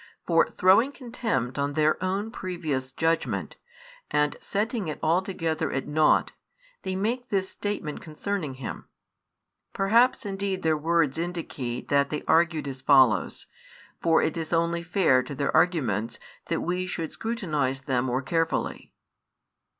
[0.25, 3.57] For, throwing contempt on their own previous judgment,
[4.09, 6.31] and setting it altogether at naught,
[6.81, 8.85] they make this statement concerning Him.
[9.73, 13.45] Perhaps indeed their words indicate that they argued as follows;
[14.01, 18.95] for it is only fair to their arguments that we should scrutinise them more carefully.